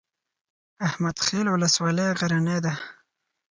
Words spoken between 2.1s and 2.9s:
غرنۍ ده؟